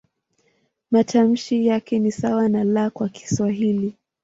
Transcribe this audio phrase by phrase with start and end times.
[0.91, 3.93] Matamshi yake ni sawa na "L" kwa Kiswahili.